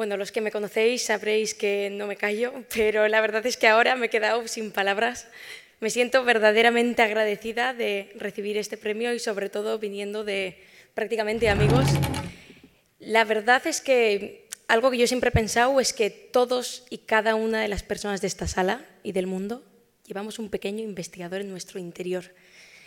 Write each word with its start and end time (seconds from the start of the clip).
Bueno, 0.00 0.16
los 0.16 0.32
que 0.32 0.40
me 0.40 0.50
conocéis 0.50 1.02
sabréis 1.02 1.52
que 1.52 1.90
no 1.92 2.06
me 2.06 2.16
callo, 2.16 2.54
pero 2.74 3.06
la 3.06 3.20
verdad 3.20 3.44
es 3.44 3.58
que 3.58 3.66
ahora 3.66 3.96
me 3.96 4.06
he 4.06 4.08
quedado 4.08 4.48
sin 4.48 4.70
palabras. 4.70 5.26
Me 5.78 5.90
siento 5.90 6.24
verdaderamente 6.24 7.02
agradecida 7.02 7.74
de 7.74 8.10
recibir 8.14 8.56
este 8.56 8.78
premio 8.78 9.12
y 9.12 9.18
sobre 9.18 9.50
todo 9.50 9.78
viniendo 9.78 10.24
de 10.24 10.56
prácticamente 10.94 11.50
amigos. 11.50 11.84
La 12.98 13.26
verdad 13.26 13.66
es 13.66 13.82
que 13.82 14.48
algo 14.68 14.90
que 14.90 14.96
yo 14.96 15.06
siempre 15.06 15.28
he 15.28 15.32
pensado 15.32 15.78
es 15.80 15.92
que 15.92 16.08
todos 16.08 16.86
y 16.88 17.04
cada 17.04 17.34
una 17.34 17.60
de 17.60 17.68
las 17.68 17.82
personas 17.82 18.22
de 18.22 18.28
esta 18.28 18.48
sala 18.48 18.86
y 19.02 19.12
del 19.12 19.26
mundo 19.26 19.62
llevamos 20.06 20.38
un 20.38 20.48
pequeño 20.48 20.82
investigador 20.82 21.42
en 21.42 21.50
nuestro 21.50 21.78
interior. 21.78 22.24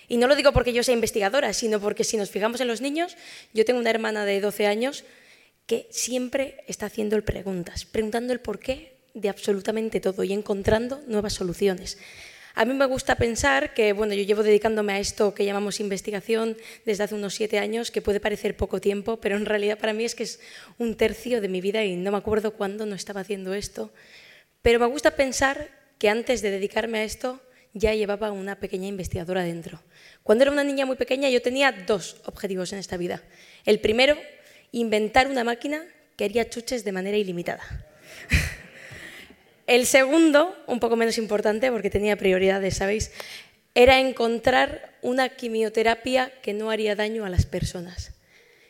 Y 0.07 0.17
no 0.17 0.25
lo 0.25 0.35
digo 0.35 0.51
porque 0.51 0.73
yo 0.73 0.81
sea 0.81 0.95
investigadora, 0.95 1.53
sino 1.53 1.79
porque 1.79 2.05
si 2.05 2.17
nos 2.17 2.31
fijamos 2.31 2.59
en 2.59 2.69
los 2.69 2.81
niños, 2.81 3.15
yo 3.53 3.65
tengo 3.65 3.79
una 3.79 3.91
hermana 3.91 4.25
de 4.25 4.41
12 4.41 4.65
años 4.65 5.05
que 5.65 5.87
siempre 5.91 6.63
está 6.67 6.87
haciendo 6.87 7.21
preguntas, 7.23 7.85
preguntando 7.85 8.33
el 8.33 8.39
porqué 8.39 8.93
de 9.13 9.29
absolutamente 9.29 9.99
todo 9.99 10.23
y 10.23 10.33
encontrando 10.33 11.01
nuevas 11.07 11.33
soluciones. 11.33 11.97
A 12.55 12.65
mí 12.65 12.73
me 12.75 12.85
gusta 12.85 13.15
pensar 13.15 13.73
que, 13.73 13.93
bueno, 13.93 14.13
yo 14.13 14.23
llevo 14.23 14.43
dedicándome 14.43 14.93
a 14.93 14.99
esto 14.99 15.33
que 15.33 15.43
llamamos 15.43 15.79
investigación 15.79 16.55
desde 16.85 17.03
hace 17.03 17.15
unos 17.15 17.33
siete 17.33 17.57
años, 17.57 17.89
que 17.89 18.03
puede 18.03 18.19
parecer 18.19 18.55
poco 18.55 18.79
tiempo, 18.79 19.17
pero 19.17 19.37
en 19.37 19.45
realidad 19.45 19.79
para 19.79 19.93
mí 19.93 20.03
es 20.03 20.13
que 20.13 20.23
es 20.23 20.39
un 20.77 20.95
tercio 20.95 21.41
de 21.41 21.47
mi 21.47 21.61
vida 21.61 21.83
y 21.83 21.95
no 21.95 22.11
me 22.11 22.17
acuerdo 22.17 22.53
cuándo 22.53 22.85
no 22.85 22.93
estaba 22.93 23.21
haciendo 23.21 23.55
esto. 23.55 23.91
Pero 24.61 24.79
me 24.79 24.85
gusta 24.85 25.15
pensar 25.15 25.69
que 25.97 26.09
antes 26.09 26.43
de 26.43 26.51
dedicarme 26.51 26.99
a 26.99 27.03
esto 27.03 27.41
ya 27.73 27.95
llevaba 27.95 28.31
una 28.31 28.59
pequeña 28.59 28.87
investigadora 28.87 29.43
dentro. 29.43 29.81
Cuando 30.21 30.43
era 30.43 30.51
una 30.51 30.63
niña 30.63 30.85
muy 30.85 30.95
pequeña 30.95 31.29
yo 31.29 31.41
tenía 31.41 31.71
dos 31.71 32.17
objetivos 32.25 32.71
en 32.71 32.77
esta 32.77 32.97
vida. 32.97 33.23
El 33.65 33.79
primero 33.79 34.15
inventar 34.73 35.27
una 35.27 35.45
máquina 35.45 35.85
que 36.17 36.25
haría 36.25 36.49
chuches 36.49 36.83
de 36.83 36.91
manera 36.91 37.15
ilimitada. 37.15 37.63
El 39.67 39.85
segundo, 39.85 40.53
un 40.67 40.81
poco 40.81 40.97
menos 40.97 41.17
importante 41.17 41.71
porque 41.71 41.89
tenía 41.89 42.17
prioridades, 42.17 42.75
¿sabéis? 42.75 43.11
Era 43.75 43.99
encontrar 43.99 44.97
una 45.01 45.29
quimioterapia 45.29 46.33
que 46.41 46.53
no 46.53 46.69
haría 46.69 46.95
daño 46.95 47.23
a 47.23 47.29
las 47.29 47.45
personas. 47.45 48.13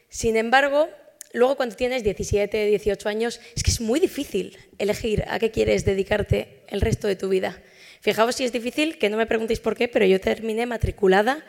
Sin 0.10 0.38
embargo, 0.38 0.90
luego 1.32 1.56
cuando 1.56 1.76
tienes 1.76 2.04
17, 2.04 2.68
18 2.68 3.10
años, 3.10 3.42
es 3.56 3.64
que 3.64 3.72
es 3.72 3.82
muy 3.82 4.00
difícil 4.00 4.58
elegir 4.78 5.24
a 5.28 5.40
qué 5.40 5.52
quieres 5.52 5.84
dedicarte 5.84 6.64
el 6.68 6.82
resto 6.82 7.08
de 7.08 7.16
tu 7.16 7.30
vida. 7.30 7.62
Fijaos 8.02 8.36
si 8.36 8.44
es 8.44 8.52
difícil, 8.52 8.98
que 8.98 9.10
no 9.10 9.18
me 9.18 9.26
preguntéis 9.26 9.62
por 9.62 9.76
qué, 9.76 9.88
pero 9.88 10.06
yo 10.06 10.20
terminé 10.20 10.66
matriculada 10.66 11.44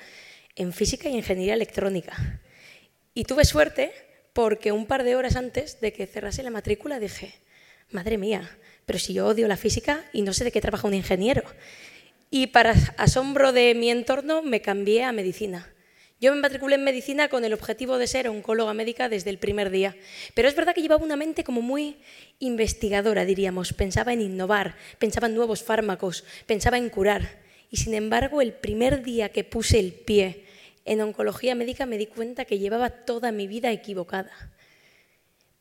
en 0.56 0.72
física 0.72 1.08
y 1.08 1.16
ingeniería 1.16 1.54
electrónica. 1.54 2.40
Y 3.12 3.24
tuve 3.24 3.44
suerte 3.44 3.92
porque 4.34 4.72
un 4.72 4.84
par 4.84 5.04
de 5.04 5.16
horas 5.16 5.36
antes 5.36 5.80
de 5.80 5.92
que 5.92 6.06
cerrase 6.06 6.42
la 6.42 6.50
matrícula 6.50 7.00
dije, 7.00 7.34
madre 7.90 8.18
mía, 8.18 8.58
pero 8.84 8.98
si 8.98 9.14
yo 9.14 9.26
odio 9.26 9.48
la 9.48 9.56
física 9.56 10.04
y 10.12 10.22
no 10.22 10.34
sé 10.34 10.44
de 10.44 10.52
qué 10.52 10.60
trabaja 10.60 10.86
un 10.86 10.94
ingeniero. 10.94 11.44
Y 12.30 12.48
para 12.48 12.74
asombro 12.98 13.52
de 13.52 13.74
mi 13.74 13.90
entorno 13.90 14.42
me 14.42 14.60
cambié 14.60 15.04
a 15.04 15.12
medicina. 15.12 15.70
Yo 16.20 16.34
me 16.34 16.40
matriculé 16.40 16.76
en 16.76 16.84
medicina 16.84 17.28
con 17.28 17.44
el 17.44 17.52
objetivo 17.52 17.96
de 17.96 18.06
ser 18.06 18.28
oncóloga 18.28 18.74
médica 18.74 19.08
desde 19.08 19.30
el 19.30 19.38
primer 19.38 19.70
día. 19.70 19.96
Pero 20.34 20.48
es 20.48 20.56
verdad 20.56 20.74
que 20.74 20.82
llevaba 20.82 21.04
una 21.04 21.16
mente 21.16 21.44
como 21.44 21.60
muy 21.60 21.98
investigadora, 22.38 23.24
diríamos. 23.24 23.72
Pensaba 23.72 24.12
en 24.12 24.20
innovar, 24.20 24.76
pensaba 24.98 25.28
en 25.28 25.34
nuevos 25.34 25.62
fármacos, 25.62 26.24
pensaba 26.46 26.78
en 26.78 26.88
curar. 26.88 27.42
Y 27.70 27.76
sin 27.76 27.94
embargo, 27.94 28.40
el 28.40 28.52
primer 28.52 29.02
día 29.02 29.28
que 29.28 29.44
puse 29.44 29.78
el 29.78 29.92
pie 29.92 30.43
en 30.84 31.00
oncología 31.00 31.54
médica 31.54 31.86
me 31.86 31.98
di 31.98 32.06
cuenta 32.06 32.44
que 32.44 32.58
llevaba 32.58 32.90
toda 32.90 33.32
mi 33.32 33.46
vida 33.46 33.72
equivocada. 33.72 34.52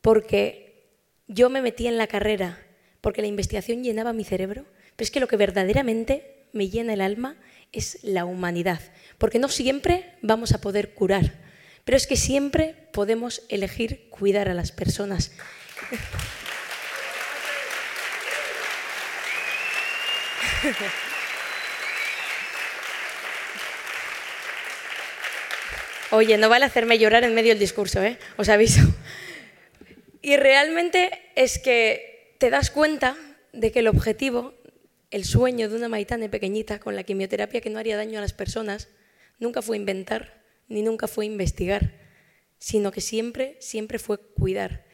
Porque 0.02 0.90
yo 1.28 1.50
me 1.50 1.62
metí 1.62 1.88
en 1.88 1.98
la 1.98 2.08
carrera, 2.08 2.60
porque 3.02 3.22
la 3.22 3.28
investigación 3.28 3.84
llenaba 3.84 4.14
mi 4.14 4.24
cerebro, 4.24 4.66
pero 4.96 5.06
es 5.06 5.12
que 5.12 5.20
lo 5.20 5.28
que 5.28 5.38
verdaderamente 5.38 6.46
me 6.52 6.70
llena 6.70 6.94
el 6.94 7.02
alma 7.02 7.38
es 7.72 8.04
la 8.04 8.26
humanidad, 8.26 8.80
porque 9.18 9.40
no 9.40 9.50
siempre 9.50 10.16
vamos 10.22 10.52
a 10.54 10.62
poder 10.62 10.94
curar, 10.94 11.34
pero 11.86 11.98
es 11.98 12.06
que 12.06 12.16
siempre 12.16 12.76
podemos 12.94 13.44
elegir 13.50 14.10
cuidar 14.10 14.48
a 14.50 14.54
las 14.54 14.72
personas. 14.72 15.32
Oye, 26.14 26.38
no 26.38 26.48
vale 26.48 26.66
hacerme 26.66 27.00
llorar 27.00 27.24
en 27.24 27.34
medio 27.34 27.50
del 27.50 27.58
discurso, 27.58 28.04
¿eh? 28.04 28.20
Os 28.38 28.48
aviso. 28.48 28.82
Y 30.22 30.38
realmente 30.38 31.10
es 31.36 31.58
que 31.58 32.36
te 32.38 32.52
das 32.52 32.70
cuenta 32.70 33.18
de 33.52 33.72
que 33.72 33.80
el 33.80 33.88
objetivo, 33.88 34.54
el 35.10 35.26
sueño 35.26 35.70
de 35.70 35.76
una 35.76 35.90
maitane 35.90 36.30
pequeñita 36.30 36.78
con 36.78 36.96
la 36.96 37.02
quimioterapia 37.02 37.62
que 37.62 37.72
no 37.72 37.80
haría 37.80 37.98
daño 37.98 38.20
a 38.20 38.22
las 38.22 38.32
personas, 38.32 38.90
nunca 39.40 39.64
fue 39.64 39.76
inventar 39.76 40.44
ni 40.68 40.84
nunca 40.84 41.08
fue 41.08 41.26
investigar, 41.26 41.94
sino 42.60 42.92
que 42.92 43.02
siempre, 43.02 43.58
siempre 43.60 43.98
fue 43.98 44.20
cuidar. 44.20 44.86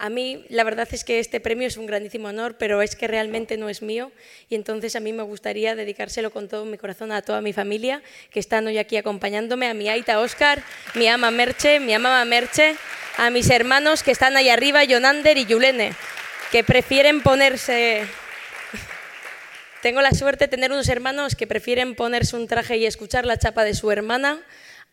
A 0.00 0.10
mí 0.10 0.44
la 0.48 0.62
verdad 0.62 0.86
es 0.92 1.02
que 1.02 1.18
este 1.18 1.40
premio 1.40 1.66
es 1.66 1.76
un 1.76 1.86
grandísimo 1.86 2.28
honor, 2.28 2.56
pero 2.56 2.82
es 2.82 2.94
que 2.94 3.08
realmente 3.08 3.56
no 3.56 3.68
es 3.68 3.82
mío. 3.82 4.12
Y 4.48 4.54
entonces 4.54 4.94
a 4.94 5.00
mí 5.00 5.12
me 5.12 5.24
gustaría 5.24 5.74
dedicárselo 5.74 6.30
con 6.30 6.48
todo 6.48 6.64
mi 6.64 6.78
corazón 6.78 7.10
a 7.10 7.20
toda 7.20 7.40
mi 7.40 7.52
familia 7.52 8.00
que 8.30 8.38
están 8.38 8.68
hoy 8.68 8.78
aquí 8.78 8.96
acompañándome, 8.96 9.66
a 9.66 9.74
mi 9.74 9.88
Aita 9.88 10.20
Oscar, 10.20 10.62
mi 10.94 11.08
ama 11.08 11.32
Merche, 11.32 11.80
mi 11.80 11.94
ama 11.94 12.24
Merche, 12.24 12.76
a 13.16 13.30
mis 13.30 13.50
hermanos 13.50 14.04
que 14.04 14.12
están 14.12 14.36
ahí 14.36 14.48
arriba, 14.48 14.84
Jonander 14.84 15.36
y 15.36 15.46
Yulene, 15.46 15.92
que 16.52 16.62
prefieren 16.62 17.20
ponerse... 17.20 18.06
Tengo 19.82 20.00
la 20.00 20.12
suerte 20.12 20.44
de 20.44 20.48
tener 20.48 20.70
unos 20.70 20.88
hermanos 20.88 21.34
que 21.34 21.48
prefieren 21.48 21.96
ponerse 21.96 22.36
un 22.36 22.46
traje 22.46 22.76
y 22.76 22.86
escuchar 22.86 23.26
la 23.26 23.36
chapa 23.36 23.64
de 23.64 23.74
su 23.74 23.90
hermana 23.90 24.38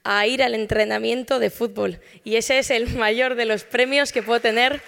a 0.05 0.25
ir 0.27 0.43
al 0.43 0.55
entrenamiento 0.55 1.39
de 1.39 1.49
fútbol. 1.49 1.99
Y 2.23 2.38
ese 2.38 2.59
es 2.59 2.69
el 2.69 2.95
mayor 2.95 3.35
de 3.35 3.45
los 3.45 3.63
premios 3.63 4.13
que 4.13 4.23
puedo 4.23 4.39
tener. 4.39 4.81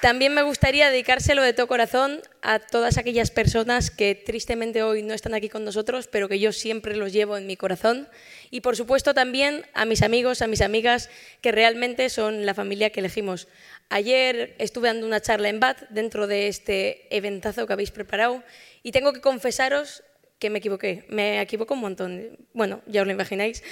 También 0.00 0.32
me 0.32 0.42
gustaría 0.42 0.88
dedicárselo 0.88 1.42
de 1.42 1.52
todo 1.52 1.66
corazón 1.66 2.20
a 2.40 2.60
todas 2.60 2.98
aquellas 2.98 3.32
personas 3.32 3.90
que 3.90 4.14
tristemente 4.14 4.84
hoy 4.84 5.02
no 5.02 5.12
están 5.12 5.34
aquí 5.34 5.48
con 5.48 5.64
nosotros, 5.64 6.06
pero 6.06 6.28
que 6.28 6.38
yo 6.38 6.52
siempre 6.52 6.94
los 6.94 7.12
llevo 7.12 7.36
en 7.36 7.48
mi 7.48 7.56
corazón. 7.56 8.08
Y 8.52 8.60
por 8.60 8.76
supuesto 8.76 9.12
también 9.12 9.66
a 9.74 9.84
mis 9.84 10.02
amigos, 10.02 10.40
a 10.40 10.46
mis 10.46 10.60
amigas, 10.60 11.10
que 11.40 11.50
realmente 11.50 12.08
son 12.10 12.46
la 12.46 12.54
familia 12.54 12.90
que 12.90 13.00
elegimos. 13.00 13.48
Ayer 13.88 14.54
estuve 14.58 14.86
dando 14.86 15.04
una 15.04 15.20
charla 15.20 15.48
en 15.48 15.58
BAT 15.58 15.88
dentro 15.90 16.28
de 16.28 16.46
este 16.46 17.14
eventazo 17.16 17.66
que 17.66 17.72
habéis 17.72 17.90
preparado 17.90 18.44
y 18.84 18.92
tengo 18.92 19.12
que 19.12 19.20
confesaros 19.20 20.04
que 20.38 20.50
me 20.50 20.58
equivoqué. 20.58 21.04
Me 21.08 21.40
equivoco 21.40 21.74
un 21.74 21.80
montón. 21.80 22.38
Bueno, 22.52 22.82
ya 22.86 23.02
os 23.02 23.06
lo 23.06 23.12
imagináis. 23.12 23.62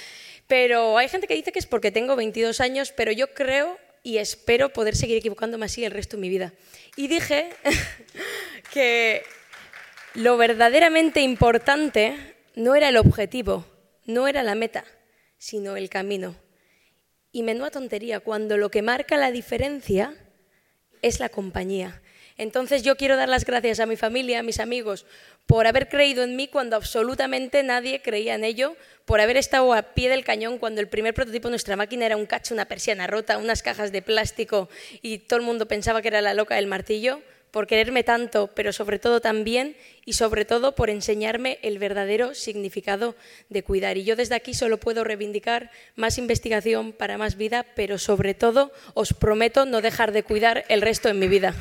Pero 0.47 0.97
hay 0.97 1.09
gente 1.09 1.27
que 1.27 1.35
dice 1.35 1.51
que 1.51 1.59
es 1.59 1.65
porque 1.65 1.91
tengo 1.91 2.15
22 2.15 2.61
años, 2.61 2.93
pero 2.95 3.11
yo 3.11 3.33
creo 3.33 3.77
y 4.03 4.19
espero 4.19 4.71
poder 4.71 4.95
seguir 4.95 5.17
equivocándome 5.17 5.65
así 5.65 5.83
el 5.83 5.91
resto 5.91 6.15
de 6.15 6.21
mi 6.21 6.29
vida. 6.29 6.53
Y 6.95 7.07
dije 7.07 7.49
que 8.73 9.23
lo 10.13 10.37
verdaderamente 10.37 11.21
importante 11.21 12.15
no 12.55 12.75
era 12.75 12.89
el 12.89 12.97
objetivo, 12.97 13.65
no 14.05 14.27
era 14.27 14.43
la 14.43 14.55
meta, 14.55 14.85
sino 15.37 15.75
el 15.75 15.89
camino. 15.89 16.35
Y 17.31 17.43
menuda 17.43 17.69
tontería, 17.69 18.21
cuando 18.21 18.57
lo 18.57 18.71
que 18.71 18.81
marca 18.81 19.17
la 19.17 19.31
diferencia 19.31 20.15
es 21.01 21.19
la 21.19 21.29
compañía. 21.29 22.01
Entonces 22.37 22.83
yo 22.83 22.95
quiero 22.97 23.15
dar 23.15 23.29
las 23.29 23.45
gracias 23.45 23.79
a 23.79 23.85
mi 23.85 23.95
familia, 23.95 24.39
a 24.39 24.43
mis 24.43 24.59
amigos, 24.59 25.05
por 25.47 25.65
haber 25.65 25.89
creído 25.89 26.23
en 26.23 26.35
mí 26.35 26.47
cuando 26.47 26.75
absolutamente 26.75 27.63
nadie 27.63 28.01
creía 28.01 28.35
en 28.35 28.43
ello, 28.43 28.75
por 29.05 29.21
haber 29.21 29.37
estado 29.37 29.73
a 29.73 29.93
pie 29.93 30.09
del 30.09 30.23
cañón 30.23 30.59
cuando 30.59 30.81
el 30.81 30.87
primer 30.87 31.13
prototipo 31.13 31.47
de 31.47 31.53
nuestra 31.53 31.75
máquina 31.75 32.05
era 32.05 32.17
un 32.17 32.25
cacho, 32.25 32.53
una 32.53 32.65
persiana 32.65 33.07
rota, 33.07 33.37
unas 33.37 33.63
cajas 33.63 33.91
de 33.91 34.01
plástico 34.01 34.69
y 35.01 35.19
todo 35.19 35.39
el 35.39 35.45
mundo 35.45 35.67
pensaba 35.67 36.01
que 36.01 36.09
era 36.09 36.21
la 36.21 36.33
loca 36.33 36.55
del 36.55 36.67
martillo, 36.67 37.21
por 37.51 37.65
quererme 37.65 38.03
tanto, 38.03 38.51
pero 38.53 38.73
sobre 38.73 38.99
todo 38.99 39.21
también 39.21 39.75
y 40.05 40.13
sobre 40.13 40.45
todo 40.45 40.75
por 40.75 40.89
enseñarme 40.89 41.59
el 41.63 41.79
verdadero 41.79 42.35
significado 42.35 43.15
de 43.49 43.63
cuidar. 43.63 43.97
Y 43.97 44.03
yo 44.03 44.15
desde 44.15 44.35
aquí 44.35 44.53
solo 44.53 44.77
puedo 44.77 45.03
reivindicar 45.03 45.71
más 45.95 46.17
investigación 46.17 46.91
para 46.91 47.17
más 47.17 47.35
vida, 47.35 47.65
pero 47.75 47.97
sobre 47.97 48.33
todo 48.33 48.71
os 48.93 49.13
prometo 49.13 49.65
no 49.65 49.81
dejar 49.81 50.11
de 50.11 50.23
cuidar 50.23 50.65
el 50.67 50.81
resto 50.81 51.07
de 51.07 51.13
mi 51.13 51.27
vida. 51.27 51.55